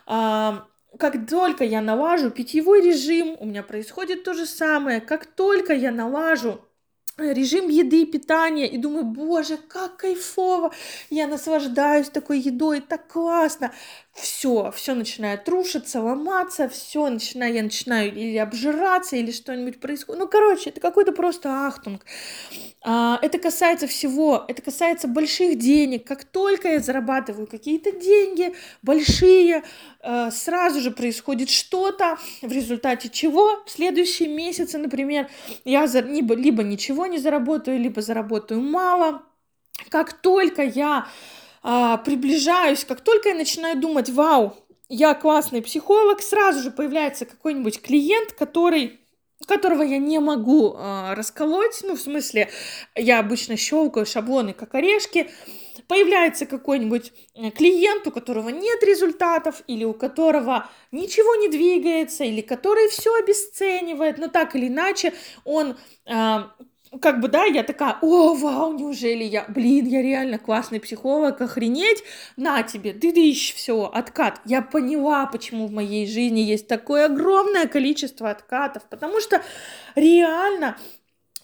А, 0.07 0.65
как 0.97 1.29
только 1.29 1.63
я 1.63 1.81
налажу 1.81 2.31
питьевой 2.31 2.81
режим, 2.81 3.37
у 3.39 3.45
меня 3.45 3.63
происходит 3.63 4.23
то 4.23 4.33
же 4.33 4.45
самое. 4.45 5.01
Как 5.01 5.25
только 5.25 5.73
я 5.73 5.91
налажу 5.91 6.59
режим 7.17 7.69
еды 7.69 8.01
и 8.01 8.05
питания 8.05 8.67
и 8.67 8.77
думаю, 8.77 9.05
боже, 9.05 9.57
как 9.57 9.97
кайфово, 9.97 10.71
я 11.11 11.27
наслаждаюсь 11.27 12.09
такой 12.09 12.39
едой, 12.39 12.81
так 12.81 13.07
классно. 13.07 13.71
Все, 14.13 14.71
все 14.75 14.93
начинает 14.93 15.47
рушиться, 15.47 16.01
ломаться, 16.01 16.67
все 16.67 17.07
начинаю, 17.09 17.53
я 17.53 17.63
начинаю 17.63 18.13
или 18.13 18.35
обжираться, 18.35 19.15
или 19.15 19.31
что-нибудь 19.31 19.79
происходит. 19.79 20.19
Ну, 20.19 20.27
короче, 20.27 20.69
это 20.69 20.81
какой-то 20.81 21.13
просто 21.13 21.65
ахтунг. 21.65 22.05
А, 22.83 23.17
это 23.21 23.39
касается 23.39 23.87
всего, 23.87 24.43
это 24.49 24.61
касается 24.61 25.07
больших 25.07 25.57
денег. 25.57 26.05
Как 26.05 26.25
только 26.25 26.67
я 26.73 26.79
зарабатываю 26.79 27.47
какие-то 27.47 27.93
деньги, 27.93 28.53
большие, 28.81 29.63
э, 30.01 30.31
сразу 30.31 30.81
же 30.81 30.91
происходит 30.91 31.49
что-то, 31.49 32.17
в 32.41 32.51
результате 32.51 33.07
чего 33.07 33.63
в 33.65 33.69
следующие 33.69 34.27
месяцы, 34.27 34.77
например, 34.77 35.29
я 35.63 35.85
либо, 35.85 36.35
либо 36.35 36.63
ничего 36.63 37.05
не 37.05 37.17
заработаю, 37.17 37.79
либо 37.79 38.01
заработаю 38.01 38.59
мало. 38.59 39.23
Как 39.89 40.13
только 40.13 40.63
я 40.63 41.07
а, 41.61 41.97
приближаюсь, 41.97 42.85
как 42.85 43.01
только 43.01 43.29
я 43.29 43.35
начинаю 43.35 43.79
думать, 43.79 44.09
вау, 44.09 44.55
я 44.89 45.13
классный 45.13 45.61
психолог, 45.61 46.21
сразу 46.21 46.61
же 46.61 46.71
появляется 46.71 47.25
какой-нибудь 47.25 47.81
клиент, 47.81 48.33
который 48.33 48.99
которого 49.47 49.81
я 49.81 49.97
не 49.97 50.19
могу 50.19 50.75
э, 50.75 51.13
расколоть, 51.13 51.81
ну, 51.83 51.95
в 51.95 51.99
смысле, 51.99 52.49
я 52.95 53.19
обычно 53.19 53.57
щелкаю 53.57 54.05
шаблоны 54.05 54.53
как 54.53 54.75
орешки, 54.75 55.31
появляется 55.87 56.45
какой-нибудь 56.45 57.11
э, 57.35 57.49
клиент, 57.51 58.05
у 58.07 58.11
которого 58.11 58.49
нет 58.49 58.83
результатов, 58.83 59.63
или 59.67 59.83
у 59.83 59.93
которого 59.93 60.69
ничего 60.91 61.35
не 61.35 61.49
двигается, 61.49 62.23
или 62.23 62.41
который 62.41 62.87
все 62.89 63.13
обесценивает, 63.15 64.17
но 64.17 64.27
так 64.27 64.55
или 64.55 64.67
иначе 64.67 65.13
он 65.43 65.75
э, 66.05 66.37
как 66.99 67.21
бы, 67.21 67.29
да, 67.29 67.45
я 67.45 67.63
такая, 67.63 67.97
о, 68.01 68.33
вау, 68.33 68.73
неужели 68.73 69.23
я, 69.23 69.45
блин, 69.47 69.85
я 69.87 70.01
реально 70.01 70.37
классный 70.37 70.79
психолог, 70.81 71.39
охренеть, 71.39 72.03
на 72.35 72.63
тебе, 72.63 72.91
ты 72.91 73.13
дыщ, 73.13 73.53
все, 73.55 73.85
откат. 73.85 74.41
Я 74.45 74.61
поняла, 74.61 75.25
почему 75.25 75.67
в 75.67 75.71
моей 75.71 76.05
жизни 76.05 76.41
есть 76.41 76.67
такое 76.67 77.05
огромное 77.05 77.67
количество 77.67 78.29
откатов, 78.29 78.83
потому 78.89 79.21
что 79.21 79.41
реально 79.95 80.77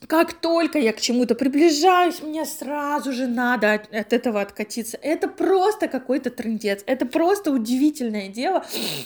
как 0.05 0.33
только 0.33 0.77
я 0.77 0.93
к 0.93 1.01
чему-то 1.01 1.33
приближаюсь, 1.33 2.21
мне 2.21 2.45
сразу 2.45 3.11
же 3.11 3.25
надо 3.25 3.73
от, 3.73 3.93
от 3.93 4.13
этого 4.13 4.41
откатиться. 4.41 4.97
Это 5.01 5.27
просто 5.27 5.87
какой-то 5.87 6.29
трендец. 6.29 6.83
Это 6.85 7.05
просто 7.05 7.51
удивительное 7.51 8.27
дело. 8.27 8.63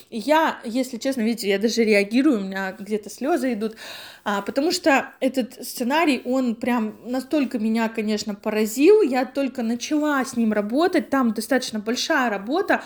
Я, 0.10 0.60
если 0.66 0.98
честно, 0.98 1.22
видите, 1.22 1.48
я 1.48 1.60
даже 1.60 1.84
реагирую, 1.86 2.40
у 2.40 2.44
меня 2.44 2.76
где-то 2.78 3.10
слезы 3.10 3.54
идут, 3.54 3.78
а, 4.26 4.42
потому 4.42 4.72
что 4.72 5.14
этот 5.22 5.66
сценарий, 5.66 6.22
он 6.26 6.56
прям 6.56 7.00
настолько 7.06 7.58
меня, 7.58 7.88
конечно, 7.88 8.36
поразил. 8.36 9.02
Я 9.02 9.26
только 9.26 9.64
начала 9.64 10.24
с 10.26 10.36
ним 10.36 10.52
работать, 10.52 11.10
там 11.10 11.34
достаточно 11.34 11.80
большая 11.80 12.30
работа. 12.30 12.84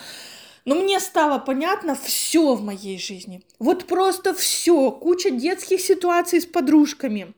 Но 0.64 0.76
мне 0.76 1.00
стало 1.00 1.40
понятно 1.40 1.96
все 1.96 2.56
в 2.56 2.64
моей 2.64 3.00
жизни. 3.00 3.44
Вот 3.60 3.86
просто 3.86 4.34
все. 4.34 4.92
Куча 4.92 5.30
детских 5.30 5.80
ситуаций 5.80 6.42
с 6.42 6.46
подружками 6.46 7.36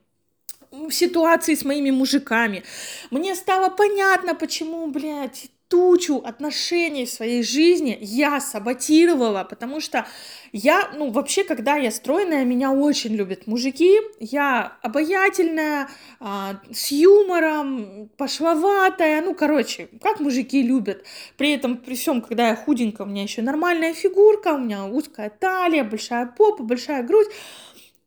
ситуации 0.90 1.54
с 1.54 1.64
моими 1.64 1.90
мужиками. 1.90 2.62
Мне 3.10 3.34
стало 3.34 3.70
понятно, 3.70 4.34
почему, 4.34 4.86
блядь, 4.88 5.50
тучу 5.68 6.22
отношений 6.24 7.04
в 7.04 7.10
своей 7.10 7.42
жизни 7.42 7.96
я 8.00 8.40
саботировала, 8.40 9.44
потому 9.44 9.80
что 9.80 10.06
я, 10.52 10.90
ну, 10.96 11.10
вообще, 11.10 11.44
когда 11.44 11.76
я 11.76 11.90
стройная, 11.90 12.44
меня 12.44 12.72
очень 12.72 13.14
любят 13.14 13.46
мужики, 13.46 13.98
я 14.18 14.78
обаятельная, 14.82 15.88
а, 16.20 16.58
с 16.72 16.90
юмором, 16.90 18.08
пошловатая, 18.16 19.20
ну, 19.20 19.34
короче, 19.34 19.88
как 20.02 20.20
мужики 20.20 20.62
любят. 20.62 21.04
При 21.36 21.52
этом, 21.52 21.76
при 21.76 21.94
всем, 21.94 22.22
когда 22.22 22.48
я 22.48 22.56
худенькая, 22.56 23.06
у 23.06 23.10
меня 23.10 23.22
еще 23.22 23.42
нормальная 23.42 23.92
фигурка, 23.92 24.54
у 24.54 24.58
меня 24.58 24.86
узкая 24.86 25.28
талия, 25.28 25.84
большая 25.84 26.26
попа, 26.26 26.62
большая 26.62 27.02
грудь, 27.02 27.28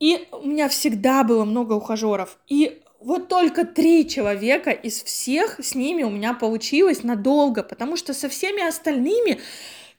и 0.01 0.27
у 0.31 0.47
меня 0.47 0.67
всегда 0.67 1.23
было 1.23 1.45
много 1.45 1.73
ухажеров. 1.73 2.39
И 2.47 2.81
вот 2.99 3.29
только 3.29 3.65
три 3.65 4.09
человека 4.09 4.71
из 4.71 5.03
всех 5.03 5.59
с 5.63 5.75
ними 5.75 6.01
у 6.01 6.09
меня 6.09 6.33
получилось 6.33 7.03
надолго, 7.03 7.61
потому 7.61 7.95
что 7.95 8.13
со 8.15 8.27
всеми 8.27 8.67
остальными, 8.67 9.39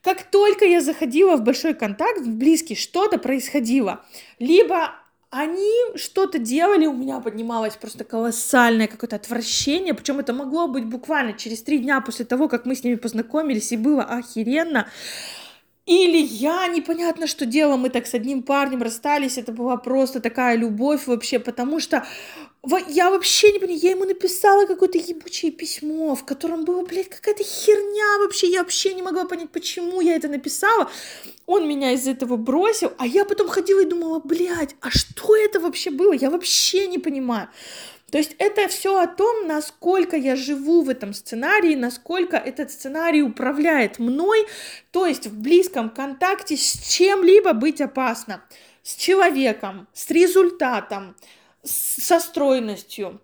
как 0.01 0.23
только 0.23 0.65
я 0.65 0.81
заходила 0.81 1.37
в 1.37 1.43
большой 1.43 1.73
контакт, 1.73 2.19
в 2.19 2.35
близкий, 2.35 2.75
что-то 2.75 3.17
происходило. 3.17 4.03
Либо 4.39 4.93
они 5.29 5.71
что-то 5.95 6.37
делали, 6.37 6.85
у 6.85 6.93
меня 6.93 7.21
поднималось 7.21 7.77
просто 7.77 8.03
колоссальное 8.03 8.87
какое-то 8.87 9.15
отвращение, 9.15 9.93
причем 9.93 10.19
это 10.19 10.33
могло 10.33 10.67
быть 10.67 10.85
буквально 10.85 11.31
через 11.31 11.63
три 11.63 11.79
дня 11.79 12.01
после 12.01 12.25
того, 12.25 12.49
как 12.49 12.65
мы 12.65 12.75
с 12.75 12.83
ними 12.83 12.95
познакомились, 12.95 13.71
и 13.71 13.77
было 13.77 14.03
охеренно. 14.03 14.89
Или 15.85 16.17
я 16.17 16.67
непонятно, 16.67 17.27
что 17.27 17.45
делала, 17.45 17.75
мы 17.75 17.89
так 17.89 18.07
с 18.07 18.13
одним 18.13 18.41
парнем 18.41 18.81
расстались, 18.81 19.37
это 19.37 19.51
была 19.51 19.75
просто 19.75 20.21
такая 20.21 20.55
любовь 20.55 21.07
вообще, 21.07 21.39
потому 21.39 21.81
что 21.81 22.05
я 22.87 23.09
вообще 23.09 23.51
не 23.51 23.59
понимаю, 23.59 23.81
я 23.81 23.91
ему 23.91 24.05
написала 24.05 24.65
какое-то 24.65 24.97
ебучее 24.97 25.51
письмо, 25.51 26.15
в 26.15 26.23
котором 26.23 26.63
было, 26.63 26.85
блядь, 26.85 27.09
какая-то 27.09 27.43
херня 27.43 28.19
вообще, 28.19 28.49
я 28.49 28.59
вообще 28.59 28.93
не 28.93 29.01
могла 29.01 29.25
понять, 29.25 29.49
почему 29.49 29.99
я 29.99 30.15
это 30.15 30.29
написала. 30.29 30.89
Он 31.47 31.67
меня 31.67 31.91
из 31.91 32.07
этого 32.07 32.37
бросил, 32.37 32.93
а 32.97 33.05
я 33.05 33.25
потом 33.25 33.49
ходила 33.49 33.81
и 33.81 33.85
думала, 33.85 34.19
блядь, 34.19 34.77
а 34.79 34.89
что 34.89 35.35
это 35.35 35.59
вообще 35.59 35.91
было? 35.91 36.13
Я 36.13 36.29
вообще 36.29 36.87
не 36.87 36.99
понимаю. 36.99 37.49
То 38.13 38.19
есть 38.19 38.35
это 38.37 38.67
все 38.67 38.99
о 38.99 39.07
том, 39.07 39.47
насколько 39.47 40.15
я 40.15 40.35
живу 40.35 40.83
в 40.83 40.89
этом 40.89 41.15
сценарии, 41.15 41.73
насколько 41.73 42.37
этот 42.37 42.69
сценарий 42.69 43.23
управляет 43.23 43.97
мной, 43.97 44.45
то 44.91 45.07
есть 45.07 45.25
в 45.25 45.41
близком 45.41 45.89
контакте 45.89 46.55
с 46.55 46.93
чем-либо 46.95 47.53
быть 47.53 47.81
опасно, 47.81 48.43
с 48.83 48.93
человеком, 48.93 49.87
с 49.93 50.11
результатом, 50.11 51.15
со 51.63 52.19
стройностью, 52.19 53.19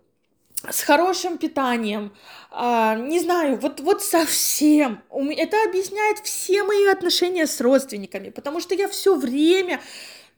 с 0.68 0.82
хорошим 0.82 1.38
питанием, 1.38 2.12
э, 2.52 2.96
не 2.98 3.20
знаю, 3.20 3.60
вот, 3.60 3.82
вот 3.82 4.02
совсем. 4.02 5.04
Это 5.12 5.58
объясняет 5.70 6.18
все 6.24 6.64
мои 6.64 6.88
отношения 6.88 7.46
с 7.46 7.62
родственниками, 7.62 8.30
потому 8.32 8.60
что 8.60 8.74
я 8.74 8.88
все 8.88 9.16
время 9.16 9.82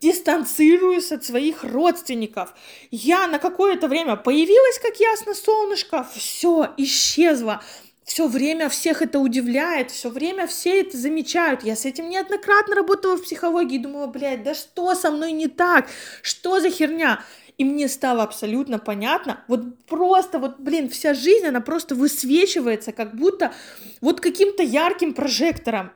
дистанцируюсь 0.02 1.12
от 1.12 1.24
своих 1.24 1.64
родственников. 1.64 2.54
Я 2.90 3.28
на 3.28 3.40
какое-то 3.40 3.88
время 3.88 4.16
появилась, 4.16 4.80
как 4.80 5.00
ясно, 5.00 5.34
солнышко, 5.36 6.08
все, 6.16 6.74
исчезло. 6.78 7.62
Все 8.04 8.28
время 8.28 8.68
всех 8.68 9.02
это 9.02 9.20
удивляет, 9.20 9.92
все 9.92 10.10
время 10.10 10.48
все 10.48 10.82
это 10.82 10.98
замечают. 10.98 11.64
Я 11.64 11.76
с 11.76 11.86
этим 11.86 12.10
неоднократно 12.10 12.76
работала 12.76 13.16
в 13.16 13.24
психологии 13.24 13.78
думала, 13.78 14.08
блядь, 14.08 14.44
да 14.44 14.54
что 14.56 14.96
со 14.96 15.12
мной 15.12 15.32
не 15.32 15.48
так? 15.48 15.88
Что 16.24 16.60
за 16.60 16.72
херня? 16.72 17.24
И 17.58 17.64
мне 17.64 17.88
стало 17.88 18.24
абсолютно 18.24 18.80
понятно, 18.80 19.44
вот 19.48 19.86
просто, 19.86 20.40
вот, 20.40 20.60
блин, 20.60 20.90
вся 20.90 21.14
жизнь, 21.14 21.46
она 21.46 21.62
просто 21.62 21.94
высвечивается, 21.94 22.92
как 22.92 23.16
будто 23.16 23.54
вот 24.02 24.20
каким-то 24.20 24.64
ярким 24.64 25.14
прожектором. 25.14 25.92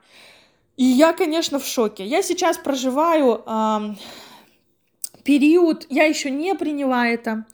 И 0.78 0.84
я, 0.84 1.14
конечно, 1.14 1.60
в 1.60 1.66
шоке. 1.66 2.06
Я 2.06 2.22
сейчас 2.22 2.58
проживаю 2.58 3.42
э, 3.46 3.96
период, 5.24 5.88
я 5.90 6.04
еще 6.04 6.30
не 6.30 6.54
приняла 6.56 7.08
это. 7.08 7.46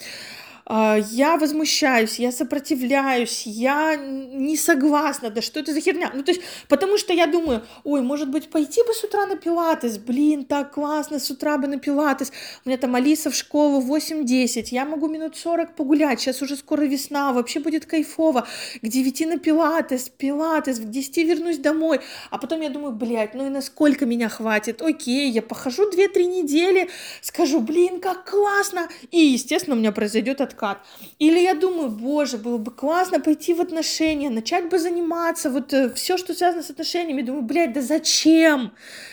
А, 0.65 0.97
я 0.97 1.37
возмущаюсь, 1.37 2.19
я 2.19 2.31
сопротивляюсь, 2.31 3.43
я 3.45 3.95
не 3.95 4.55
согласна, 4.55 5.29
да 5.29 5.41
что 5.41 5.59
это 5.59 5.73
за 5.73 5.81
херня? 5.81 6.11
Ну, 6.13 6.23
то 6.23 6.31
есть, 6.31 6.41
потому 6.67 6.97
что 6.97 7.13
я 7.13 7.27
думаю, 7.27 7.63
ой, 7.83 8.01
может 8.01 8.29
быть, 8.29 8.49
пойти 8.49 8.81
бы 8.83 8.93
с 8.93 9.03
утра 9.03 9.25
на 9.25 9.35
пилатес, 9.35 9.97
блин, 9.97 10.45
так 10.45 10.73
классно, 10.73 11.19
с 11.19 11.29
утра 11.29 11.57
бы 11.57 11.67
на 11.67 11.77
пилатес, 11.77 12.31
у 12.63 12.69
меня 12.69 12.77
там 12.77 12.95
Алиса 12.95 13.31
в 13.31 13.35
школу 13.35 13.81
8-10, 13.81 14.67
я 14.71 14.85
могу 14.85 15.07
минут 15.07 15.35
40 15.35 15.75
погулять, 15.75 16.21
сейчас 16.21 16.41
уже 16.41 16.55
скоро 16.55 16.83
весна, 16.83 17.33
вообще 17.33 17.59
будет 17.59 17.85
кайфово, 17.85 18.47
к 18.81 18.87
9 18.87 19.27
на 19.27 19.37
пилатес, 19.39 20.09
пилатес, 20.09 20.79
к 20.79 20.83
10 20.83 21.17
вернусь 21.17 21.57
домой, 21.57 22.01
а 22.29 22.37
потом 22.37 22.61
я 22.61 22.69
думаю, 22.69 22.93
блядь, 22.93 23.33
ну 23.33 23.47
и 23.47 23.49
насколько 23.49 24.05
меня 24.05 24.29
хватит, 24.29 24.81
окей, 24.81 25.29
я 25.31 25.41
похожу 25.41 25.89
2-3 25.91 26.23
недели, 26.25 26.89
скажу, 27.21 27.59
блин, 27.59 27.99
как 27.99 28.29
классно, 28.29 28.87
и, 29.09 29.19
естественно, 29.19 29.75
у 29.75 29.79
меня 29.79 29.91
произойдет 29.91 30.39
отказ 30.39 30.50
откат. 30.51 30.77
Или 31.19 31.39
я 31.39 31.53
думаю, 31.53 31.89
боже, 31.89 32.37
было 32.37 32.57
бы 32.57 32.71
классно 32.71 33.19
пойти 33.19 33.53
в 33.53 33.61
отношения, 33.61 34.29
начать 34.29 34.69
бы 34.69 34.79
заниматься, 34.79 35.49
вот 35.49 35.73
э, 35.73 35.93
все, 35.93 36.17
что 36.17 36.33
связано 36.33 36.63
с 36.63 36.69
отношениями. 36.69 37.21
Думаю, 37.21 37.43
блядь, 37.43 37.73
да 37.73 37.81
зачем? 37.81 38.71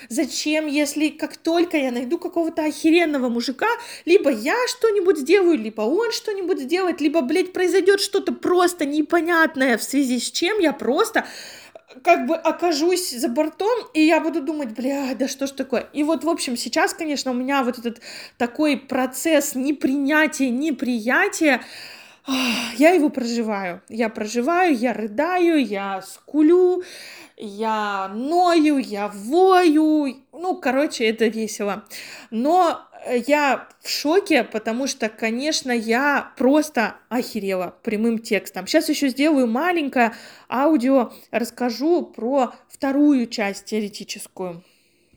Зачем, 0.09 0.67
если 0.67 1.09
как 1.09 1.37
только 1.37 1.77
я 1.77 1.91
найду 1.91 2.19
какого-то 2.19 2.65
охеренного 2.65 3.29
мужика, 3.29 3.69
либо 4.05 4.31
я 4.31 4.57
что-нибудь 4.69 5.19
сделаю, 5.19 5.59
либо 5.59 5.83
он 5.83 6.13
что-нибудь 6.13 6.61
сделает, 6.61 7.01
либо, 7.01 7.21
блядь, 7.21 7.53
произойдет 7.53 8.01
что-то 8.01 8.33
просто 8.33 8.85
непонятное, 8.85 9.79
в 9.79 9.83
связи 9.83 10.19
с 10.19 10.31
чем 10.31 10.59
я 10.59 10.73
просто 10.73 11.25
как 12.03 12.27
бы 12.27 12.35
окажусь 12.35 13.11
за 13.11 13.29
бортом, 13.29 13.79
и 13.95 14.03
я 14.03 14.21
буду 14.21 14.43
думать, 14.43 14.71
бля, 14.71 15.15
да 15.15 15.29
что 15.29 15.47
ж 15.47 15.51
такое. 15.53 15.89
И 15.93 16.05
вот, 16.05 16.25
в 16.25 16.29
общем, 16.29 16.57
сейчас, 16.57 16.93
конечно, 16.93 17.31
у 17.31 17.35
меня 17.35 17.63
вот 17.63 17.79
этот 17.79 18.01
такой 18.37 18.77
процесс 18.77 19.55
непринятия, 19.55 20.51
неприятия, 20.51 21.63
я 22.77 22.91
его 22.91 23.09
проживаю. 23.09 23.81
Я 23.89 24.11
проживаю, 24.11 24.77
я 24.77 24.93
рыдаю, 24.93 25.65
я 25.65 26.03
скулю, 26.03 26.83
я 27.39 28.09
ною, 28.09 28.77
я 28.77 29.09
вою. 29.09 30.15
Ну, 30.33 30.57
короче, 30.57 31.07
это 31.07 31.27
весело. 31.27 31.85
Но 32.31 32.88
я 33.07 33.69
в 33.81 33.89
шоке, 33.89 34.45
потому 34.45 34.87
что, 34.87 35.09
конечно, 35.09 35.73
я 35.73 36.33
просто 36.37 36.97
охерела 37.09 37.75
прямым 37.83 38.19
текстом. 38.19 38.67
Сейчас 38.67 38.89
еще 38.89 39.09
сделаю 39.09 39.47
маленькое 39.47 40.15
аудио, 40.49 41.13
расскажу 41.31 42.07
про 42.07 42.55
вторую 42.69 43.27
часть 43.27 43.67
теоретическую. 43.67 44.65